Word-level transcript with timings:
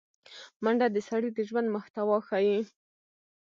منډه 0.63 0.87
د 0.91 0.97
سړي 1.09 1.29
د 1.33 1.39
ژوند 1.49 1.67
محتوا 1.75 2.17
ښيي 2.27 2.59